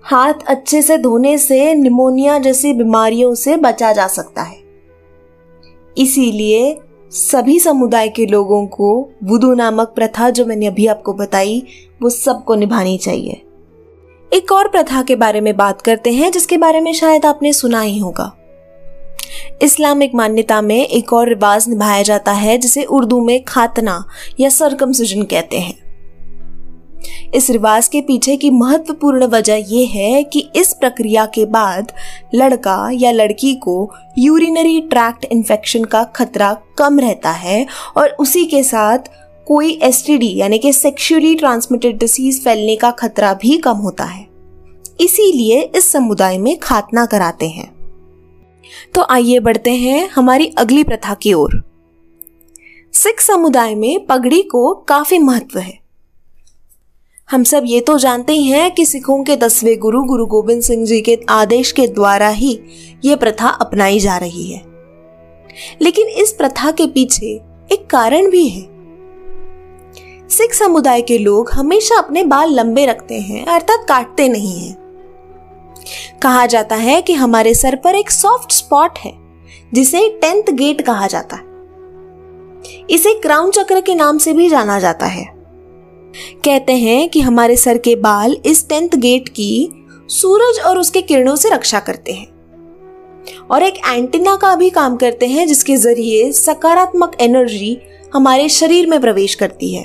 हाथ 0.03 0.33
अच्छे 0.47 0.81
से 0.81 0.97
धोने 0.97 1.37
से 1.37 1.73
निमोनिया 1.73 2.37
जैसी 2.39 2.73
बीमारियों 2.73 3.33
से 3.35 3.55
बचा 3.57 3.91
जा 3.91 4.07
सकता 4.07 4.41
है। 4.41 4.62
इसीलिए 5.97 6.79
सभी 7.11 7.59
समुदाय 7.59 8.09
के 8.09 8.25
लोगों 8.25 8.67
को 8.67 9.11
वुदू 9.23 9.53
नामक 9.53 9.87
प्रथा 9.87 10.29
जो 10.29 10.45
मैंने 10.45 10.65
अभी 10.65 10.87
आपको 10.87 11.13
बताई, 11.13 11.63
वो 12.01 12.09
सबको 12.09 12.55
निभानी 12.55 12.97
चाहिए। 12.97 13.41
एक 14.33 14.51
और 14.51 14.67
प्रथा 14.67 15.01
के 15.01 15.15
बारे 15.15 15.41
में 15.41 15.57
बात 15.57 15.81
करते 15.81 16.13
हैं, 16.13 16.31
जिसके 16.31 16.57
बारे 16.57 16.81
में 16.81 16.93
शायद 16.93 17.25
आपने 17.25 17.53
सुना 17.53 17.81
ही 17.81 17.97
होगा। 17.97 18.37
इस्लामिक 19.61 20.15
मान्यता 20.15 20.61
में 20.61 20.87
एक 20.87 21.13
और 21.13 21.27
रिवाज 21.27 21.69
निभाया 21.69 22.01
जाता 22.01 22.31
है, 22.31 22.57
जिसे 22.57 22.83
उर्दू 22.83 23.25
में 23.25 23.43
खातना 23.43 24.05
या 24.39 24.49
सरकमसिजन 24.49 25.23
कहते 25.23 25.59
हैं। 25.59 25.92
इस 27.33 27.49
रिवाज 27.49 27.87
के 27.87 28.01
पीछे 28.01 28.37
की 28.37 28.49
महत्वपूर्ण 28.49 29.25
वजह 29.25 29.65
यह 29.67 29.89
है 29.89 30.23
कि 30.23 30.49
इस 30.55 30.73
प्रक्रिया 30.73 31.25
के 31.25 31.45
बाद 31.45 31.91
लड़का 32.35 32.89
या 32.93 33.11
लड़की 33.11 33.55
को 33.55 33.91
यूरिनरी 34.17 34.81
ट्रैक्ट 34.81 35.25
इन्फेक्शन 35.25 35.83
का 35.83 36.03
खतरा 36.03 36.53
कम 36.77 36.99
रहता 36.99 37.31
है 37.31 37.67
और 37.97 38.09
उसी 38.09 38.45
के 38.45 38.63
साथ 38.63 38.99
कोई 39.47 39.79
एसटीडी 39.83 40.35
यानी 40.35 40.57
कि 40.57 40.73
सेक्सुअली 40.73 41.35
ट्रांसमिटेड 41.35 41.97
डिसीज 41.97 42.43
फैलने 42.43 42.75
का 42.75 42.91
खतरा 42.91 43.33
भी 43.33 43.57
कम 43.57 43.77
होता 43.77 44.03
है। 44.03 44.27
इसीलिए 45.01 45.61
इस 45.75 45.91
समुदाय 45.91 46.37
में 46.37 46.57
खातना 46.59 47.05
कराते 47.05 47.49
हैं। 47.49 47.73
तो 48.95 49.05
आइए 49.09 49.39
बढ़ते 49.39 49.71
हैं 49.71 50.09
हमारी 50.09 50.47
अगली 50.57 50.83
प्रथा 50.83 51.13
की 51.13 51.33
ओर। 51.33 51.63
सिख 52.93 53.21
समुदाय 53.21 53.75
में 53.75 54.05
पगड़ी 54.05 54.41
को 54.41 54.73
काफ़ी 54.73 55.19
महत्व 55.19 55.59
है। 55.59 55.82
हम 57.29 57.43
सब 57.43 57.63
ये 57.65 57.79
तो 57.81 57.97
जानते 57.97 58.33
ही 58.33 58.47
हैं 58.47 58.71
कि 58.71 58.85
सिखों 58.85 59.23
के 59.23 59.35
दसवें 59.35 59.79
गुरु 59.79 60.03
गुरु 60.03 60.25
गोविंद 60.25 60.61
सिंह 60.61 60.85
जी 60.85 61.01
के 61.01 61.19
आदेश 61.29 61.71
के 61.71 61.87
द्वारा 61.87 62.29
ही 62.29 62.59
ये 63.05 63.15
प्रथा 63.15 63.47
अपनाई 63.47 63.99
जा 63.99 64.17
रही 64.17 64.51
है। 64.51 64.61
लेकिन 65.81 66.07
इस 66.07 66.31
प्रथा 66.31 66.71
के 66.71 66.87
पीछे 66.87 67.25
एक 67.71 67.87
कारण 67.89 68.29
भी 68.29 68.47
है। 68.47 68.61
सिख 70.29 70.53
समुदाय 70.53 71.01
के 71.01 71.17
लोग 71.17 71.51
हमेशा 71.53 71.97
अपने 71.97 72.23
बाल 72.23 72.49
लंबे 72.49 72.85
रखते 72.85 73.19
हैं, 73.19 73.45
अर्थात 73.45 73.85
काटते 73.89 74.29
नहीं 74.29 74.59
हैं। 74.59 74.77
कहा 76.23 76.45
जाता 76.45 76.75
है 76.75 77.01
कि 77.01 77.13
हमारे 77.13 77.53
सर 77.53 77.75
पर 77.75 77.95
एक 77.95 78.11
सॉफ्ट 78.11 78.51
स्पॉट 78.51 78.97
है, 78.97 79.13
जिसे 79.73 80.19
टेंथ 80.21 80.43
गेट 80.43 80.81
कहा 80.81 81.07
जाता 81.07 81.35
है। 81.35 81.43
इसे 82.89 83.13
क्राउन 83.13 83.51
चक्र 83.51 83.81
के 83.81 83.95
नाम 83.95 84.17
से 84.17 84.33
भी 84.33 84.49
जाना 84.49 84.79
जाता 84.79 85.05
है। 85.05 85.32
कहते 86.15 86.73
हैं 86.73 87.09
कि 87.09 87.21
हमारे 87.21 87.55
सर 87.57 87.77
के 87.77 87.95
बाल 87.95 88.37
इस 88.45 88.67
टेंथ 88.69 88.89
गेट 88.89 89.29
की 89.29 89.69
सूरज 90.09 90.59
और 90.59 90.79
उसके 90.79 91.01
किरणों 91.01 91.35
से 91.35 91.49
रक्षा 91.49 91.79
करते 91.79 92.11
हैं। 92.11 92.27
और 93.51 93.63
एक 93.63 93.73
एंटीना 93.87 94.35
का 94.35 94.55
भी 94.55 94.69
काम 94.69 94.95
करते 94.95 95.27
हैं, 95.27 95.47
जिसके 95.47 95.75
ज़रिए 95.75 96.31
सकारात्मक 96.31 97.17
एनर्जी 97.21 97.77
हमारे 98.13 98.49
शरीर 98.49 98.87
में 98.87 99.01
प्रवेश 99.01 99.35
करती 99.35 99.73
है। 99.73 99.83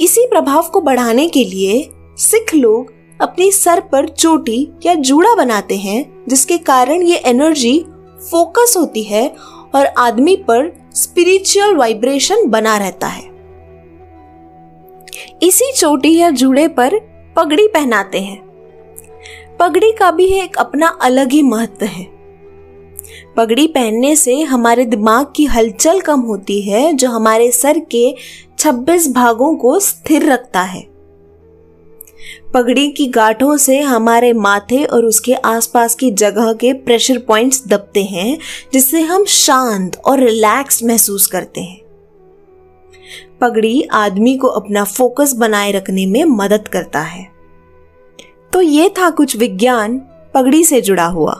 इसी 0.00 0.26
प्रभाव 0.26 0.62
को 0.62 0.80
बढ़ाने 0.80 1.28
के 1.28 1.44
लिए 1.44 1.90
सिख 2.18 2.54
लोग 2.54 2.92
अपनी 3.20 3.52
सर 3.52 3.80
पर 3.80 4.08
चोटी 4.08 4.68
या 4.86 4.94
जूड़ा 4.94 5.34
बनाते 5.34 5.76
हैं, 5.76 6.24
जिसके 6.28 6.58
कारण 6.58 7.02
ये 7.02 7.16
एनर्जी 7.16 7.84
फोकस 8.30 8.74
होती 8.76 9.02
है 9.02 9.34
और 9.74 9.86
आदमी 9.86 10.36
पर 10.36 10.90
स्पिरिचुअल 10.94 11.76
वाइब्रेशन 11.76 12.46
बना 12.46 12.76
रहता 12.76 13.06
है। 13.06 13.33
इसी 15.42 15.72
चोटी 15.76 16.16
या 16.18 16.30
जूड़े 16.30 16.68
पर 16.68 16.98
पगड़ी 17.36 17.68
पहनाते 17.68 18.20
हैं। 18.20 18.44
पगड़ी 19.60 19.92
का 19.92 20.10
भी 20.10 20.26
एक 20.26 20.56
अपना 20.56 20.98
अलग 21.02 21.32
ही 21.32 21.42
महत्व 21.42 21.84
है। 21.84 22.14
पगड़ी 23.36 23.66
पहनने 23.66 24.16
से 24.16 24.40
हमारे 24.40 24.84
दिमाग 24.84 25.26
की 25.36 25.44
हलचल 25.44 26.00
कम 26.00 26.20
होती 26.20 26.62
है, 26.62 26.92
जो 26.92 27.10
हमारे 27.10 27.50
सर 27.50 27.78
के 27.78 28.14
26 28.58 29.12
भागों 29.12 29.56
को 29.56 29.80
स्थिर 29.80 30.32
रखता 30.32 30.60
है। 30.60 30.94
पगड़ी 32.54 32.88
की 32.88 33.06
गांठों 33.06 33.56
से 33.56 33.80
हमारे 33.80 34.32
माथे 34.32 34.84
और 34.84 35.04
उसके 35.04 35.34
आसपास 35.34 35.94
की 35.94 36.10
जगह 36.10 36.52
के 36.52 36.72
प्रेशर 36.72 37.18
पॉइंट्स 37.18 37.66
दबते 37.68 38.02
हैं, 38.02 38.38
जिससे 38.72 39.00
हम 39.00 39.24
शांत 39.24 39.96
और 40.04 40.20
रिलैक्स 40.20 40.84
महसूस 40.84 41.26
करते 41.26 41.60
हैं। 41.60 41.83
पगड़ी 43.44 43.82
आदमी 43.92 44.36
को 44.36 44.48
अपना 44.48 44.84
फोकस 44.84 45.32
बनाए 45.32 45.72
रखने 45.72 46.06
में 46.06 46.24
मदद 46.26 46.68
करता 46.68 47.00
है। 47.00 47.26
तो 48.52 48.60
ये 48.60 48.88
था 48.88 49.10
कुछ 49.10 49.36
विज्ञान 49.36 49.98
पगड़ी 50.34 50.64
से 50.64 50.80
जुड़ा 50.80 51.06
हुआ। 51.06 51.32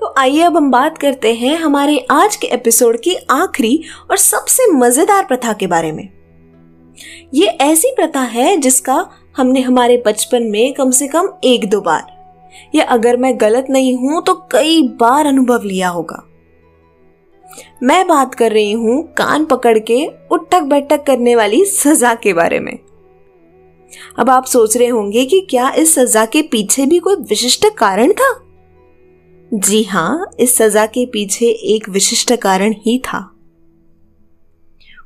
तो 0.00 0.14
आइए 0.18 0.40
अब 0.40 0.56
हम 0.56 0.70
बात 0.70 0.98
करते 0.98 1.32
हैं 1.34 1.56
हमारे 1.56 1.98
आज 2.10 2.36
के 2.36 2.46
एपिसोड 2.46 2.98
की 3.00 3.14
आखिरी 3.30 3.80
और 4.10 4.16
सबसे 4.16 4.66
मज़ेदार 4.72 5.24
प्रथा 5.24 5.52
के 5.52 5.66
बारे 5.66 5.92
में। 5.92 6.08
ये 7.34 7.46
ऐसी 7.46 7.92
प्रथा 7.96 8.20
है 8.20 8.56
जिसका 8.56 9.04
हमने 9.36 9.60
हमारे 9.60 10.02
बचपन 10.06 10.42
में 10.42 10.72
कम 10.72 10.90
से 10.90 11.08
कम 11.08 11.28
एक 11.44 11.68
दो 11.70 11.80
बार। 11.80 12.12
या 12.74 12.84
अगर 12.84 13.16
मैं 13.16 13.34
गलत 13.40 13.66
नहीं 13.70 13.96
हूँ 13.98 14.22
तो 14.22 14.34
कई 14.52 14.82
बार 15.00 15.26
अनुभव 15.26 15.62
लिया 15.62 15.88
होगा। 15.88 16.22
मैं 17.82 18.06
बात 18.08 18.34
कर 18.34 18.52
रही 18.52 18.72
हूँ 18.72 19.12
कान 19.12 19.44
पकड़ 19.44 19.78
के 19.78 20.06
उठक 20.32 20.62
बैठक 20.62 21.04
करने 21.06 21.36
वाली 21.36 21.64
सजा 21.64 22.14
के 22.14 22.32
बारे 22.32 22.60
में। 22.60 22.78
अब 24.18 24.30
आप 24.30 24.44
सोच 24.44 24.76
रहे 24.76 24.88
होंगे 24.88 25.24
कि 25.24 25.46
क्या 25.50 25.70
इस 25.70 25.94
सजा 25.94 26.24
के 26.26 26.42
पीछे 26.42 26.86
भी 26.86 26.98
कोई 26.98 27.16
विशिष्ट 27.16 27.66
कारण 27.78 28.12
था? 28.12 28.40
जी 29.54 29.82
हाँ, 29.82 30.30
इस 30.40 30.56
सजा 30.56 30.86
के 30.86 31.06
पीछे 31.06 31.46
एक 31.46 31.88
विशिष्ट 31.88 32.36
कारण 32.36 32.72
ही 32.72 32.98
था। 32.98 33.30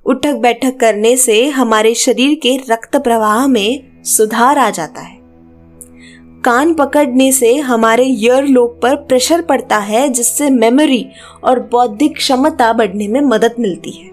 उठक 0.06 0.34
बैठक 0.34 0.80
करने 0.80 1.16
से 1.16 1.48
हमारे 1.48 1.94
शरीर 1.94 2.34
के 2.34 2.56
रक्त 2.70 2.96
प्रवाह 2.96 3.46
में 3.46 4.02
सुधार 4.04 4.58
आ 4.58 4.70
जाता 4.70 5.00
है। 5.00 5.17
कान 6.48 6.72
पकड़ने 6.74 7.30
से 7.32 7.54
हमारे 7.56 8.04
ईयर 8.04 8.44
लोब 8.44 8.78
पर 8.82 8.94
प्रेशर 8.98 9.40
पड़ता 9.40 9.76
है, 9.78 10.08
जिससे 10.08 10.48
मेमोरी 10.50 11.06
और 11.44 11.58
बौद्धिक 11.72 12.14
क्षमता 12.16 12.72
बढ़ने 12.72 13.08
में 13.08 13.20
मदद 13.20 13.54
मिलती 13.58 13.90
है। 13.90 14.06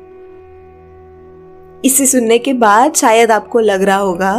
इसे 1.86 2.06
सुनने 2.06 2.38
के 2.38 2.54
बाद 2.54 2.94
शायद 2.94 3.32
आपको 3.32 3.60
लग 3.60 3.84
रहा 3.84 3.98
होगा 3.98 4.34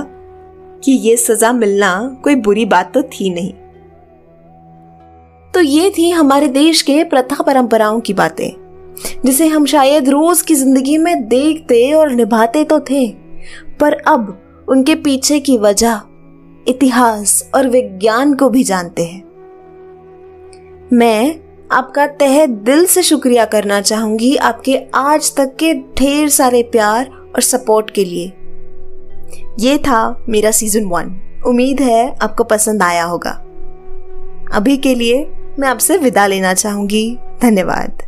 कि 0.85 0.93
ये 0.93 1.17
सजा 1.17 1.53
मिलना 1.53 2.21
कोई 2.25 2.35
बुरी 2.37 2.65
बात 2.65 2.93
तो 2.95 3.03
थी 3.03 3.31
नहीं। 3.31 3.53
तो 5.55 5.61
ये 5.61 5.91
थी 5.91 6.11
हमारे 6.11 6.49
देश 6.49 6.83
के 6.83 7.03
प्रथा 7.05 7.43
परंपराओं 7.43 8.01
की 8.01 8.15
बातें, 8.15 8.51
जिसे 9.25 9.47
हम 9.47 9.67
शायद 9.67 10.09
रोज 10.09 10.43
की 10.43 10.55
ज़िंदगी 10.55 10.99
में 10.99 11.27
देखते 11.29 11.93
और 11.93 12.11
निभाते 12.11 12.65
तो 12.65 12.81
थे, 12.81 13.07
पर 13.81 13.93
अब 14.07 14.67
उनके 14.69 14.95
पीछे 14.95 15.41
की 15.41 15.59
वजह 15.59 16.01
इतिहास 16.69 17.51
और 17.55 17.69
विज्ञान 17.69 18.35
को 18.35 18.49
भी 18.49 18.65
जानते 18.65 19.05
हैं। 19.05 19.23
मैं 20.93 21.37
आपका 21.73 22.07
तहे 22.07 22.47
दिल 22.47 22.87
से 22.87 23.03
शुक्रिया 23.03 23.45
करना 23.45 23.81
चाहूँगी 23.81 24.37
आपके 24.37 24.81
आज 24.95 25.37
तक 25.37 25.57
के 25.57 25.75
ढेर 25.75 26.29
सारे 26.29 26.63
प्यार 26.63 27.11
और 27.37 27.43
सपोर्ट 27.43 27.91
के 27.91 28.05
लिए। 28.05 28.33
ये 29.59 29.79
था 29.79 30.25
मेरा 30.29 30.51
सीज़न 30.51 30.85
वन 30.85 31.21
उम्मीद 31.47 31.81
है 31.81 32.17
आपको 32.23 32.45
पसंद 32.45 32.83
आया 32.83 33.05
होगा। 33.05 33.31
अभी 34.53 34.77
के 34.77 34.95
लिए 34.95 35.33
मैं 35.59 35.69
आपसे 35.69 35.99
विदा 35.99 36.27
लेना 36.27 36.55
चाहूँगी। 36.55 37.19
धन्यवाद। 37.43 38.06